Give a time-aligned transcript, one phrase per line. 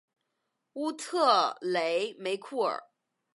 [0.73, 2.81] 乌特雷梅库尔。